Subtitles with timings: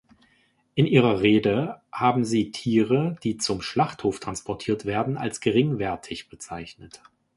[0.73, 7.03] In ihrer Rede haben Sie Tiere, die zum Schlachthof transportiert werden, als geringwertig bezeichnet.